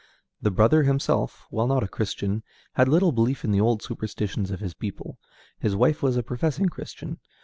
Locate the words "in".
3.43-3.51